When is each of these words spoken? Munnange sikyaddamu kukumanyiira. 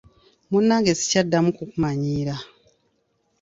Munnange 0.49 0.91
sikyaddamu 0.99 1.49
kukumanyiira. 1.57 2.35